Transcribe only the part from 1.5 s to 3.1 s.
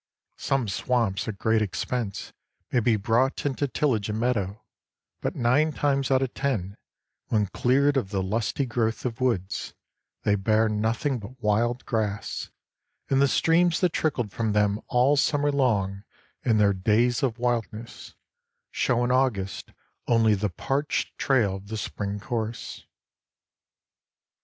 expense may be